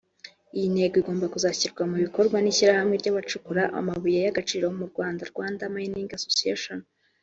[0.57, 6.79] Iyi ntego igomba kuzashyirwa mu bikorwa n’Ishyirahamwe ry’Abacukura amabuye y’agaciro mu Rwanda (Rwanda Mining Associtation)